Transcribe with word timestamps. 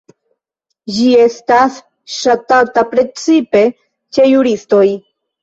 Ĝi 0.95 1.03
estas 1.25 1.77
ŝatata 2.15 2.85
precipe 2.95 3.63
ĉe 4.19 4.27
juristoj. 4.33 4.83